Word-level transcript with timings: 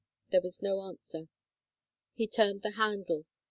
There 0.31 0.41
was 0.41 0.63
no 0.63 0.81
answer. 0.81 1.27
He 2.15 2.25
turned 2.27 2.63
the 2.63 2.71
handle. 2.71 3.27